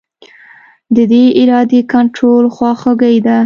د 0.95 0.97
دې 1.11 1.23
ارادې 1.41 1.81
کنټرول 1.93 2.45
خواخوږي 2.55 3.17
ده. 3.25 3.37